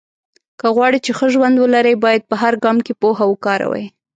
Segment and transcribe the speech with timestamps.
[0.59, 3.85] که غواړې چې ښه ژوند ولرې، باید په هر ګام کې پوهه وکاروې.